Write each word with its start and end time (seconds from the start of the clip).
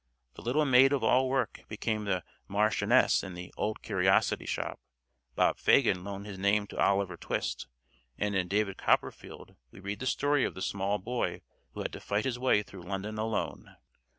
The 0.33 0.41
little 0.41 0.65
maid 0.65 0.93
of 0.93 1.03
all 1.03 1.29
work 1.29 1.61
became 1.67 2.05
the 2.05 2.23
Marchioness 2.47 3.23
in 3.23 3.35
the 3.35 3.53
"Old 3.55 3.83
Curiosity 3.83 4.47
Shop," 4.47 4.79
Bob 5.35 5.59
Fagin 5.59 6.03
loaned 6.03 6.25
his 6.25 6.39
name 6.39 6.65
to 6.65 6.79
"Oliver 6.79 7.15
Twist," 7.15 7.67
and 8.17 8.33
in 8.35 8.47
"David 8.47 8.77
Copperfield" 8.77 9.55
we 9.69 9.79
read 9.79 9.99
the 9.99 10.07
story 10.07 10.43
of 10.43 10.55
the 10.55 10.61
small 10.63 10.97
boy 10.97 11.41
who 11.75 11.83
had 11.83 11.93
to 11.93 11.99
fight 11.99 12.25
his 12.25 12.39
way 12.39 12.63
through 12.63 12.81
London 12.81 13.19
alone. 13.19 13.75